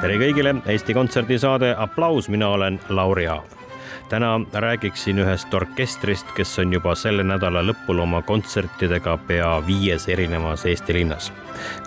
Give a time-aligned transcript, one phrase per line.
[0.00, 3.67] Tere kõigile, Eesti Kontserdi saade Applaus, mina olen Lauri Aav
[4.08, 10.66] täna räägiksin ühest orkestrist, kes on juba selle nädala lõpul oma kontsertidega pea viies erinevas
[10.66, 11.32] Eesti linnas.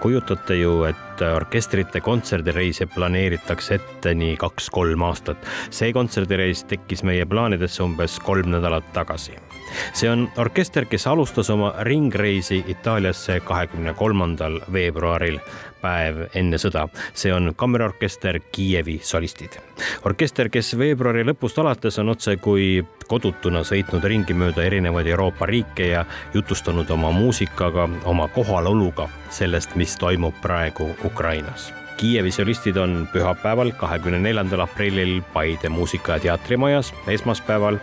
[0.02, 5.38] kujutate ju, et orkestrite kontserdireise planeeritakse ette nii kaks-kolm aastat.
[5.70, 9.38] see kontserdireis tekkis meie plaanidesse umbes kolm nädalat tagasi
[9.94, 15.40] see on orkester, kes alustas oma ringreisi Itaaliasse kahekümne kolmandal veebruaril,
[15.82, 16.88] päev enne sõda.
[17.14, 19.58] see on kammerorkester Kiievi solistid.
[20.06, 25.88] orkester, kes veebruari lõpust alates on otse kui kodutuna sõitnud ringi mööda erinevaid Euroopa riike
[25.88, 31.72] ja jutustanud oma muusikaga, oma kohaloluga sellest, mis toimub praegu Ukrainas
[32.02, 37.78] Kiievi solistid on pühapäeval, kahekümne neljandal aprillil Paide muusika- ja teatrimajas, esmaspäeval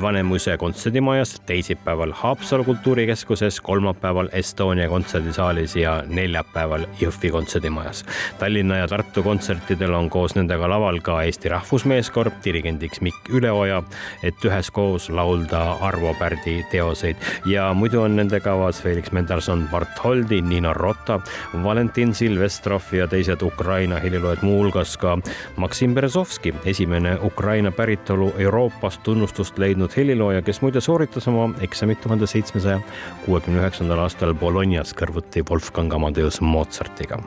[0.00, 8.04] Vanemuise kontserdimajas, teisipäeval Haapsalu kultuurikeskuses, kolmapäeval Estonia kontserdisaalis ja neljapäeval Jõhvi kontserdimajas.
[8.38, 13.82] Tallinna ja Tartu kontsertidel on koos nendega laval ka Eesti Rahvusmeeskoor, dirigendiks Mikk Üleoja,
[14.22, 20.74] et üheskoos laulda Arvo Pärdi teoseid ja muidu on nende kavas Felix Mendelssohn Bartholdi, Nino
[20.74, 21.20] Rota,
[21.62, 25.16] Valentin Silvestrov ja teised Ukraina heliloojad, muuhulgas ka
[25.56, 32.26] Maksim Berezovski, esimene Ukraina päritolu Euroopas tunnustust leidnud helilooja, kes muide sooritas oma eksamit tuhande
[32.26, 32.80] seitsmesaja
[33.26, 37.20] kuuekümne üheksandal aastal Bolognas kõrvuti Wolfgang Amadeus Mozartiga.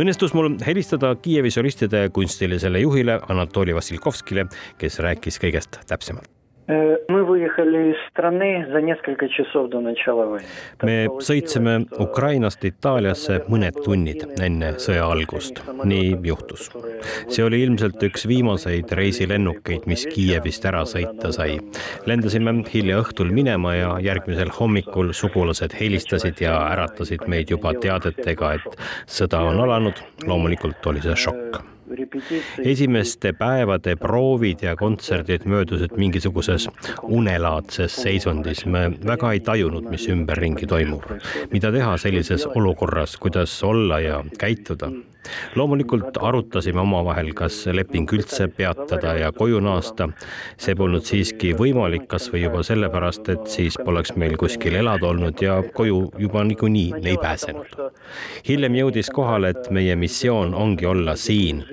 [0.00, 4.48] Õnnestus mul helistada Kiievi solistide kunstilisele juhile Anatoli Vassilkovskile,
[4.78, 10.45] kes rääkis kõigest täpsemalt Мы выехали из страны за несколько часов до начала войны.
[10.81, 15.59] me sõitsime Ukrainast Itaaliasse mõned tunnid enne sõja algust.
[15.83, 16.71] nii juhtus.
[17.27, 21.59] see oli ilmselt üks viimaseid reisilennukeid, mis Kiievist ära sõita sai.
[22.05, 28.79] lendasime hilja õhtul minema ja järgmisel hommikul sugulased helistasid ja äratasid meid juba teadetega, et
[29.05, 29.99] sõda on alanud.
[30.25, 31.73] loomulikult oli see šokk
[32.64, 36.68] esimeste päevade proovid ja kontserdid möödusid mingisuguses
[37.02, 38.66] unelaadses seisundis.
[38.66, 41.04] me väga ei tajunud, mis ümberringi toimub,
[41.52, 44.90] mida teha sellises olukorras, kuidas olla ja käituda
[45.54, 50.08] loomulikult arutasime omavahel, kas leping üldse peatada ja koju naasta.
[50.58, 55.42] see polnud siiski võimalik, kas või juba sellepärast, et siis poleks meil kuskil elada olnud
[55.42, 57.66] ja koju juba niikuinii ei pääsenud.
[58.48, 61.64] hiljem jõudis kohale, et meie missioon ongi olla siin,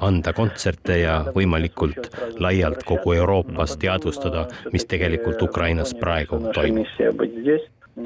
[0.00, 6.86] anda kontserte ja võimalikult laialt kogu Euroopas teadvustada, mis tegelikult Ukrainas praegu toimub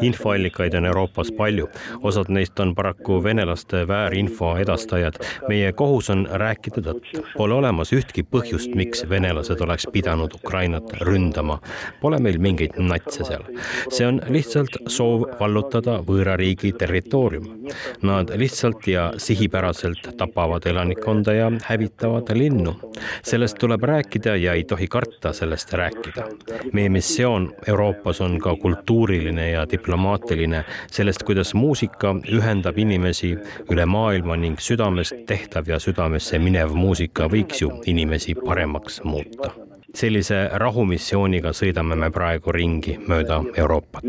[0.03, 1.69] infoallikaid on Euroopas palju,
[2.03, 5.15] osad neist on paraku venelaste väärinfo edastajad.
[5.49, 7.23] meie kohus on rääkida tõtt.
[7.37, 11.59] Pole olemas ühtki põhjust, miks venelased oleks pidanud Ukrainat ründama.
[12.01, 13.45] Pole meil mingeid natse seal.
[13.91, 17.69] see on lihtsalt soov vallutada võõra riigi territoorium.
[18.03, 22.77] Nad lihtsalt ja sihipäraselt tapavad elanikkonda ja hävitavad linnu.
[23.23, 26.29] sellest tuleb rääkida ja ei tohi karta sellest rääkida.
[26.73, 33.36] meie missioon Euroopas on ka kultuuriline ja diplomaatiline diplomaatiline sellest, kuidas muusika ühendab inimesi
[33.72, 39.54] üle maailma ning südamest tehtav ja südamesse minev muusika võiks ju inimesi paremaks muuta
[39.94, 44.04] sellise rahumissiooniga sõidame me praegu ringi mööda Euroopat.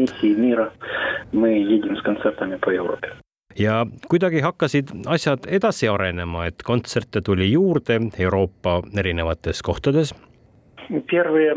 [3.59, 10.15] ja kuidagi hakkasid asjad edasi arenema, et kontserte tuli juurde Euroopa erinevates kohtades.
[11.11, 11.55] Первые,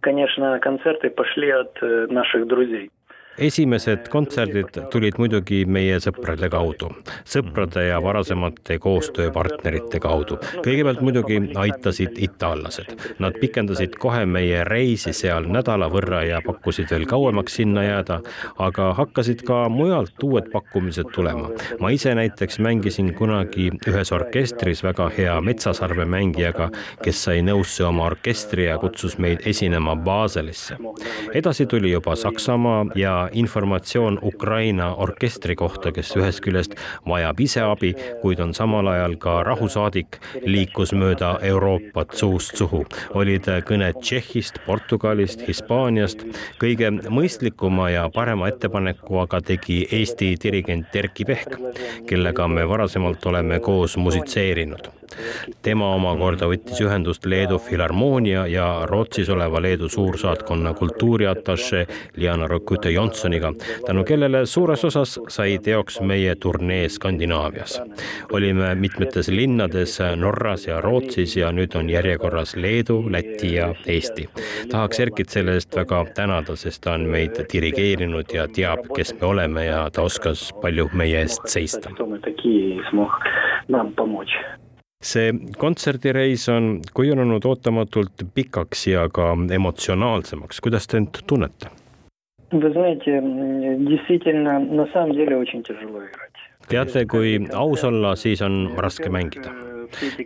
[0.00, 2.90] конечно, концерты пошли от э, наших друзей
[3.39, 6.89] esimesed kontserdid tulid muidugi meie sõprade kaudu,
[7.27, 10.37] sõprade ja varasemate koostööpartnerite kaudu.
[10.65, 12.91] kõigepealt muidugi aitasid itaallased.
[13.19, 18.19] Nad pikendasid kohe meie reisi seal nädala võrra ja pakkusid veel kauemaks sinna jääda,
[18.57, 21.49] aga hakkasid ka mujalt uued pakkumised tulema.
[21.79, 26.69] ma ise näiteks mängisin kunagi ühes orkestris väga hea metsasarve mängijaga,
[27.03, 30.77] kes sai nõusse oma orkestri ja kutsus meid esinema Baselisse.
[31.33, 36.75] edasi tuli juba Saksamaa ja informatsioon Ukraina orkestri kohta, kes ühest küljest
[37.07, 42.85] vajab ise abi, kuid on samal ajal ka rahusaadik, liikus mööda Euroopat suust suhu.
[43.13, 46.25] olid kõned Tšehhist, Portugalist, Hispaaniast.
[46.59, 51.57] kõige mõistlikuma ja parema ettepaneku aga tegi Eesti dirigent Erkki Pehk,
[52.07, 54.98] kellega me varasemalt oleme koos musitseerinud
[55.61, 61.85] tema omakorda võttis ühendust Leedu Filharmoonia ja Rootsis oleva Leedu suursaatkonna kultuuriatašee
[62.15, 63.53] Liana Rokute Johnsoniga,
[63.85, 67.81] tänu kellele suures osas sai teoks meie turnee Skandinaavias.
[68.31, 74.29] olime mitmetes linnades Norras ja Rootsis ja nüüd on järjekorras Leedu, Läti ja Eesti.
[74.71, 79.27] tahaks Erkit selle eest väga tänada, sest ta on meid dirigeerinud ja teab, kes me
[79.27, 81.89] oleme ja ta oskas palju meie eest seista
[84.99, 91.71] see kontserdireis on kujunenud ootamatult pikaks ja ka emotsionaalsemaks, kuidas te end tunnete?
[96.69, 99.55] teate, kui aus olla, siis on raske mängida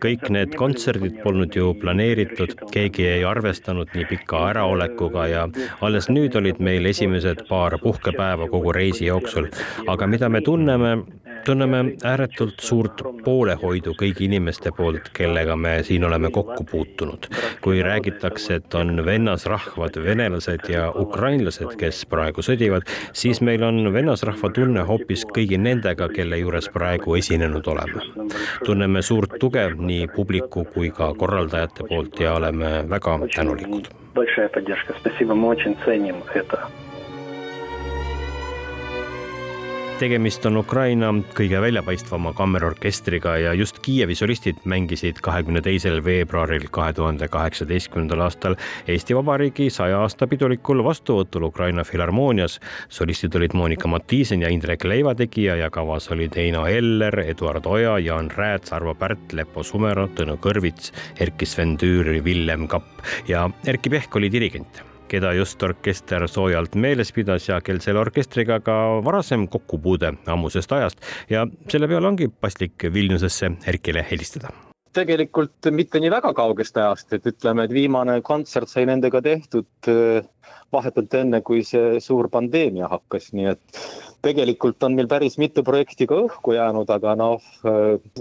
[0.04, 5.46] kõik need kontserdid polnud ju planeeritud, keegi ei arvestanud nii pika äraolekuga ja
[5.86, 9.48] alles nüüd olid meil esimesed paar puhkepäeva kogu reisi jooksul.
[9.88, 10.98] aga mida me tunneme,
[11.45, 17.27] tunneme ääretult suurt poolehoidu kõigi inimeste poolt, kellega me siin oleme kokku puutunud.
[17.61, 24.51] kui räägitakse, et on vennasrahvad, venelased ja ukrainlased, kes praegu sõdivad, siis meil on vennasrahva
[24.55, 28.03] tunne hoopis kõigi nendega, kelle juures praegu esinenud oleme.
[28.65, 33.89] tunneme suurt tuge nii publiku kui ka korraldajate poolt ja oleme väga tänulikud.
[34.15, 36.59] Большая поддержка, спасибо, мы очень ценим это
[40.04, 46.92] Tegemist on Ukraina kõige väljapaistvama kammerorkestriga ja just Kiievi solistid mängisid kahekümne teisel veebruaril kahe
[46.98, 48.58] tuhande kaheksateistkümnendal aastal
[48.90, 52.60] Eesti Vabariigi saja aasta pidulikul vastuvõtul Ukraina Filharmoonias.
[52.90, 58.32] solistid olid Monika Matiisen ja Indrek Leivategija ja kavas olid Heino Eller, Eduard Oja, Jaan
[58.32, 64.32] Rääts, Arvo Pärt, Leppo Sumero, Tõnu Kõrvits, Erkki-Sven Tüür, Villem Kapp ja Erkki Pehk oli
[64.32, 70.72] dirigent keda just orkester soojalt meeles pidas ja kel selle orkestriga ka varasem kokkupuude ammusest
[70.72, 71.02] ajast.
[71.30, 74.54] Ja selle peale ongi paslik Vilniusesse Erkile helistada.
[74.94, 80.22] Tegelikult mitte nii väga kaugest ajast, et ütleme, et viimane kontsert sai nendega tehtud äh,
[80.74, 83.82] vahetult enne, kui see suur pandeemia hakkas, nii et
[84.24, 87.44] tegelikult on meil päris mitu projekti ka õhku jäänud, aga noh,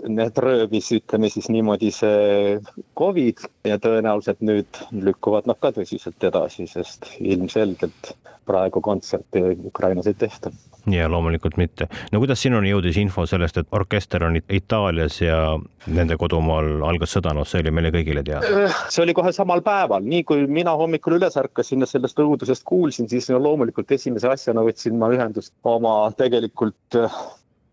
[0.08, 2.58] need röövis, ütleme siis niimoodi, see
[2.98, 8.14] Covid ja tõenäoliselt nüüd lükkuvad nad ka tõsiselt edasi, sest ilmselgelt
[8.48, 10.50] praegu kontserte Ukrainas ei tehta
[10.90, 11.86] ja loomulikult mitte.
[12.12, 15.38] no kuidas sinuni jõudis info sellest, et orkester on Itaalias ja
[15.86, 18.70] nende kodumaal algas sõda, noh, see oli meile kõigile teada?
[18.88, 23.08] see oli kohe samal päeval, nii kui mina hommikul üles ärkasin ja sellest õudusest kuulsin,
[23.10, 27.02] siis no loomulikult esimese asjana võtsin ma ühendust oma tegelikult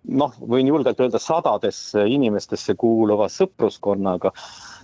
[0.09, 4.31] noh, võin julgelt öelda sadadesse inimestesse kuuluva sõpruskonnaga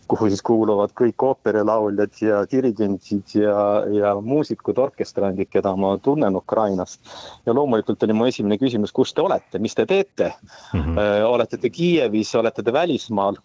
[0.08, 3.56] kuhu siis kuuluvad kõik ooperilauljad ja dirigendid ja,
[3.90, 7.02] ja muusikud, orkestrandid, keda ma tunnen Ukrainast.
[7.46, 10.34] ja loomulikult oli mu esimene küsimus, kus te olete, mis te teete
[10.74, 10.82] mm?
[10.82, 11.26] -hmm.
[11.26, 13.38] olete te Kiievis, olete te välismaal?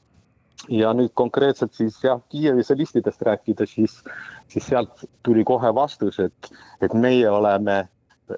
[0.69, 4.05] ja nüüd konkreetselt siis jah, Kiievi solistidest rääkida, siis,
[4.49, 7.89] siis sealt tuli kohe vastus, et, et meie oleme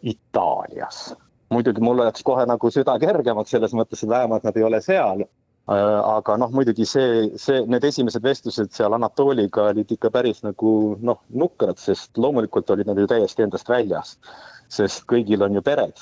[0.02, 1.14] Itaalias
[1.52, 5.24] muidugi mul läks kohe nagu süda kergemaks selles mõttes, et vähemalt nad ei ole seal,
[5.72, 11.20] aga noh, muidugi see, see, need esimesed vestlused seal Anatoliga olid ikka päris nagu noh,
[11.42, 14.16] nukrad, sest loomulikult olid nad ju täiesti endast väljas.
[14.72, 15.98] sest kõigil on ju pered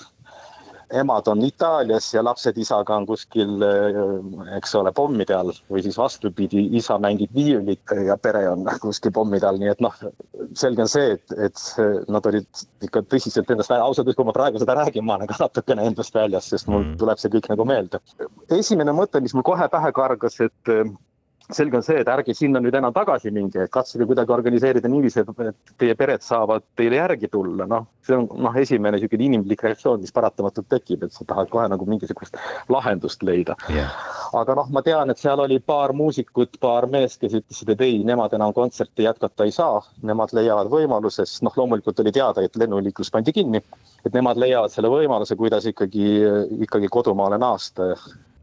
[0.91, 3.99] emad on Itaalias ja lapsed isaga on kuskil, eh,
[4.57, 9.49] eks ole, pommide all või siis vastupidi, isa mängib viiulit ja pere on kuskil pommide
[9.49, 9.97] all, nii et noh,
[10.59, 14.37] selge on see, et, et nad olid ikka tõsiselt endast väljas, ausalt öeldes, kui ma
[14.37, 16.97] praegu seda räägin, ma olen ka natukene endast väljas, sest mul mm.
[17.03, 18.03] tuleb see kõik nagu meelde.
[18.57, 20.75] esimene mõte, mis mul kohe pähe kargas, et
[21.57, 25.75] selge on see, et ärge sinna nüüd enam tagasi minge, katsuge kuidagi organiseerida niiviisi, et
[25.81, 30.15] teie pered saavad teile järgi tulla, noh, see on noh, esimene niisugune inimlik reaktsioon, mis
[30.15, 32.39] paratamatult tekib, et sa tahad kohe nagu mingisugust
[32.73, 33.57] lahendust leida.
[33.71, 33.93] Yeah..
[34.37, 38.01] aga noh, ma tean, et seal oli paar muusikut, paar meest, kes ütlesid, et ei,
[38.07, 42.57] nemad enam kontserti jätkata ei saa, nemad leiavad võimaluse, sest noh, loomulikult oli teada, et
[42.61, 43.63] lennuliiklus pandi kinni,
[44.05, 46.11] et nemad leiavad selle võimaluse, kuidas ikkagi,
[46.67, 47.95] ikkagi kodumaale naasta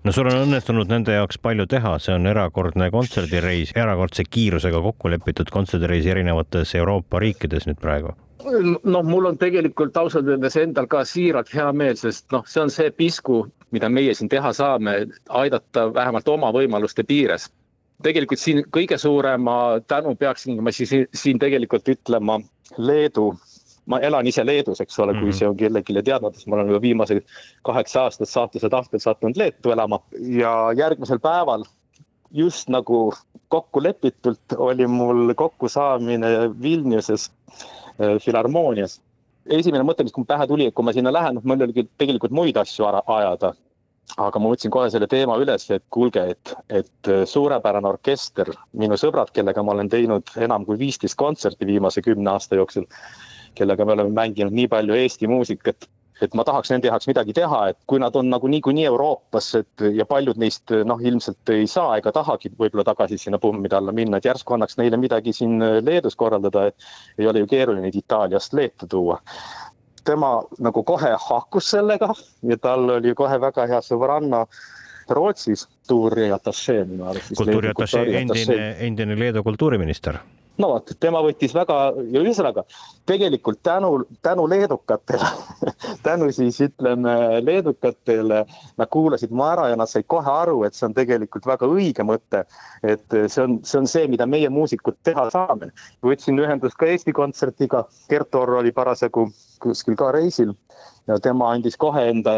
[0.08, 5.12] no sul on õnnestunud nende jaoks palju teha, see on erakordne kontserdireis, erakordse kiirusega kokku
[5.12, 8.14] lepitud kontserdireis erinevates Euroopa riikides nüüd praegu
[8.48, 12.72] noh, mul on tegelikult ausalt öeldes endal ka siiralt hea meel, sest noh, see on
[12.72, 13.42] see pisku,
[13.76, 14.94] mida meie siin teha saame,
[15.42, 17.50] aidata vähemalt oma võimaluste piires.
[18.04, 22.40] tegelikult siin kõige suurema tänu peaksin ma siis siin tegelikult ütlema
[22.78, 23.32] Leedu
[23.88, 25.38] ma elan ise Leedus, eks ole, kui mhm.
[25.40, 27.24] see on kellelegi teadmata, siis ma olen juba viimased
[27.68, 30.02] kaheksa aastat saatuse tahtel sattunud Leetu elama
[30.38, 31.66] ja järgmisel päeval
[32.32, 33.14] just nagu
[33.48, 36.28] kokku lepitult oli mul kokkusaamine
[36.62, 37.30] Vilniuses
[38.02, 39.00] äh, filharmoonias.
[39.48, 42.58] esimene mõte, mis mul pähe tuli, et kui ma sinna lähen, mul oli tegelikult muid
[42.60, 43.54] asju ajada
[44.16, 48.98] aga ma võtsin kohe selle teema üles, et kuulge, et, et äh, suurepärane orkester, minu
[49.00, 52.88] sõbrad, kellega ma olen teinud enam kui viisteist kontserti viimase kümne aasta jooksul,
[53.58, 55.88] kellega me oleme mänginud nii palju Eesti muusikat,
[56.22, 59.86] et ma tahaks nende heaks midagi teha, et kui nad on nagu niikuinii Euroopas, et
[59.94, 64.18] ja paljud neist noh, ilmselt ei saa ega tahagi võib-olla tagasi sinna pummide alla minna,
[64.18, 68.58] et järsku annaks neile midagi siin Leedus korraldada, et ei ole ju keeruline neid Itaaliast
[68.58, 69.22] Leetu tuua
[70.08, 70.32] tema
[70.64, 72.14] nagu kohe haakus sellega
[72.48, 74.46] ja tal oli kohe väga hea sõbranna
[75.10, 77.32] Rootsis, kultuuriatašee minu arust.
[77.38, 80.20] kultuuriatašee, endine, endine Leedu kultuuriminister
[80.62, 81.78] no vot, tema võttis väga
[82.14, 82.64] ja ühesõnaga
[83.10, 83.92] tegelikult tänu,
[84.26, 85.30] tänu leedukatele
[86.08, 88.44] tänu siis ütleme leedukatele,
[88.78, 92.06] nad kuulasid mu ära ja nad said kohe aru, et see on tegelikult väga õige
[92.08, 92.44] mõte.
[92.84, 95.72] et see on, see on see, mida meie muusikud teha saame.
[96.06, 99.30] võtsin ühendust ka Eesti Kontserdiga, Gert Orr oli parasjagu
[99.62, 100.54] kuskil ka reisil
[101.08, 102.34] ja tema andis kohe enda,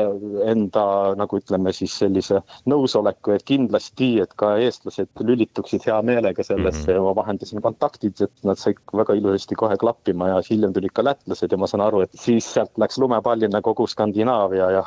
[0.46, 0.84] enda
[1.20, 6.92] nagu ütleme siis sellise nõusoleku, et kindlasti, et ka eestlased lülituksid hea meelega sellesse mm
[6.92, 6.96] -hmm.
[7.00, 11.04] ja ma vahendasin kontaktid, et nad said väga ilusasti kohe klappima ja hiljem tulid ka
[11.04, 14.84] lätlased ja ma saan aru, et siis sealt läks lumepallina kogu Skandinaavia ja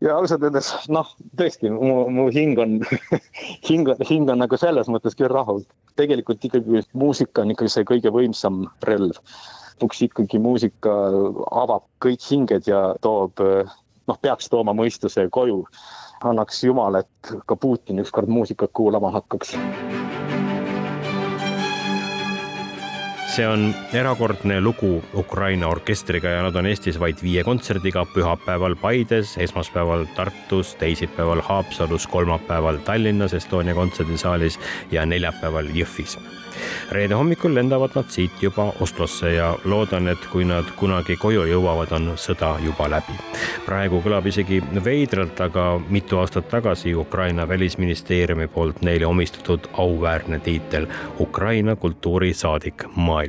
[0.00, 2.80] ja ausalt öeldes noh, tõesti mu, mu hing on
[3.68, 5.62] hing on, hing on nagu selles mõttes küll rahul.
[5.96, 9.20] tegelikult ikkagi muusika on ikkagi see kõige võimsam relv
[9.74, 10.92] lõpuks ikkagi muusika
[11.50, 13.40] avab kõik hinged ja toob,
[14.06, 15.64] noh, peaks tooma mõistuse koju.
[16.24, 19.52] annaks jumal, et ka Putin ükskord muusikat kuulama hakkaks.
[23.34, 29.34] See on erakordne lugu Ukraina orkestriga ja nad on Eestis vaid viie kontserdiga pühapäeval Paides,
[29.42, 34.60] esmaspäeval Tartus, teisipäeval Haapsalus, kolmapäeval Tallinnas Estonia kontserdisaalis
[34.94, 36.18] ja neljapäeval Jõhvis
[36.90, 41.92] reede hommikul lendavad nad siit juba Oslosse ja loodan, et kui nad kunagi koju jõuavad,
[41.96, 43.16] on sõda juba läbi.
[43.66, 50.86] praegu kõlab isegi veidralt, aga mitu aastat tagasi Ukraina välisministeeriumi poolt neile omistatud auväärne tiitel
[51.20, 53.23] Ukraina kultuurisaadik maailmas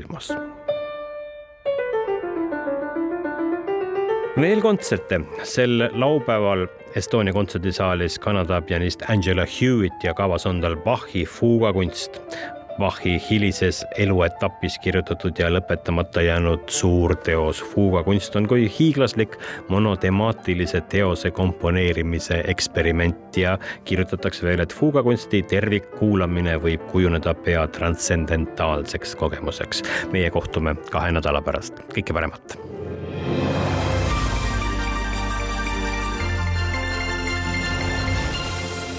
[4.42, 11.26] veel kontserte sel laupäeval Estonia kontserdisaalis Kanada pianist Angela Hewitt ja kavas on tal Bachi
[11.26, 12.22] fuugakunst.
[12.80, 17.64] Bachi hilises eluetapis kirjutatud ja lõpetamata jäänud suur teos.
[17.64, 19.38] fuugakunst on kui hiiglaslik
[19.70, 29.84] monotemaatilise teose komponeerimise eksperiment ja kirjutatakse veel, et fuugakunsti tervikkuulamine võib kujuneda pea transcendentaalseks kogemuseks.
[30.12, 32.60] meie kohtume kahe nädala pärast, kõike paremat.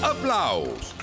[0.01, 0.96] aplaus